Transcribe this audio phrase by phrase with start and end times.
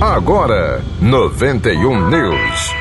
[0.00, 2.74] Agora, 91 News.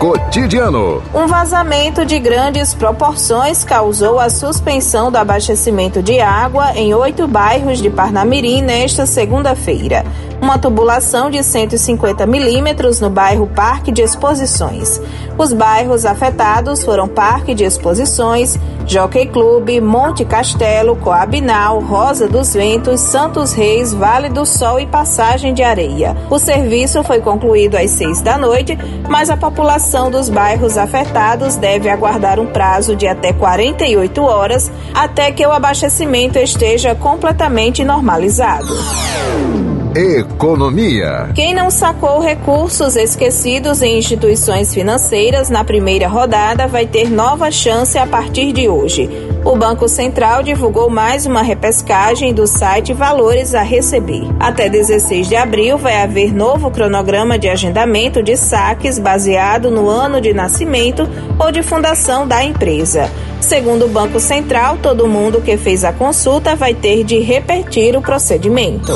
[0.00, 1.00] Cotidiano.
[1.14, 7.78] Um vazamento de grandes proporções causou a suspensão do abastecimento de água em oito bairros
[7.78, 10.04] de Parnamirim nesta segunda-feira.
[10.50, 15.00] Uma tubulação de 150 milímetros no bairro Parque de Exposições.
[15.38, 22.98] Os bairros afetados foram Parque de Exposições, Jockey Clube, Monte Castelo, Coabinal, Rosa dos Ventos,
[22.98, 26.16] Santos Reis, Vale do Sol e Passagem de Areia.
[26.28, 28.76] O serviço foi concluído às seis da noite,
[29.08, 35.30] mas a população dos bairros afetados deve aguardar um prazo de até 48 horas até
[35.30, 39.69] que o abastecimento esteja completamente normalizado.
[39.94, 41.30] Economia.
[41.34, 47.98] Quem não sacou recursos esquecidos em instituições financeiras na primeira rodada vai ter nova chance
[47.98, 49.10] a partir de hoje.
[49.44, 54.28] O Banco Central divulgou mais uma repescagem do site Valores a Receber.
[54.38, 60.20] Até 16 de abril vai haver novo cronograma de agendamento de saques baseado no ano
[60.20, 63.10] de nascimento ou de fundação da empresa.
[63.50, 68.00] Segundo o Banco Central, todo mundo que fez a consulta vai ter de repetir o
[68.00, 68.92] procedimento.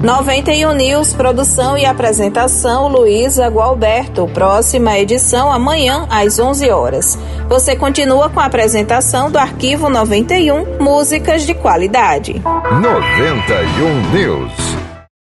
[0.00, 4.30] 91 News, produção e apresentação Luísa Gualberto.
[4.32, 7.18] Próxima edição amanhã às 11 horas.
[7.48, 12.40] Você continua com a apresentação do Arquivo 91, músicas de qualidade.
[12.40, 14.83] 91 News.